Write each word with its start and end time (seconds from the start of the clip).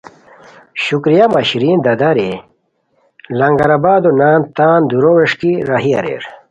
شکریہ 0.83 1.25
مہ 1.33 1.41
شیرین 1.49 1.77
دادا 1.85 2.09
رے 2.17 2.29
لنگر 3.39 3.69
آبادو 3.77 4.11
نان 4.19 4.39
تان 4.55 4.79
دُورو 4.89 5.11
و 5.15 5.17
وݰکی 5.17 5.51
راہی 5.69 5.91
اریر 5.97 6.23